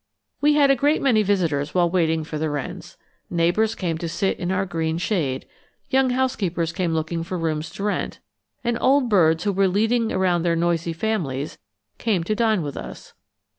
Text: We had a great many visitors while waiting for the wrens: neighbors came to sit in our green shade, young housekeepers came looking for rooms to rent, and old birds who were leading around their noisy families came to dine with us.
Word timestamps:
We 0.41 0.53
had 0.55 0.71
a 0.71 0.75
great 0.75 0.99
many 0.99 1.21
visitors 1.21 1.75
while 1.75 1.87
waiting 1.87 2.23
for 2.23 2.39
the 2.39 2.49
wrens: 2.49 2.97
neighbors 3.29 3.75
came 3.75 3.99
to 3.99 4.09
sit 4.09 4.39
in 4.39 4.51
our 4.51 4.65
green 4.65 4.97
shade, 4.97 5.45
young 5.91 6.09
housekeepers 6.09 6.73
came 6.73 6.95
looking 6.95 7.21
for 7.23 7.37
rooms 7.37 7.69
to 7.69 7.83
rent, 7.83 8.17
and 8.63 8.79
old 8.81 9.09
birds 9.09 9.43
who 9.43 9.51
were 9.53 9.67
leading 9.67 10.11
around 10.11 10.41
their 10.41 10.55
noisy 10.55 10.93
families 10.93 11.59
came 11.99 12.23
to 12.23 12.33
dine 12.33 12.63
with 12.63 12.77
us. 12.77 13.13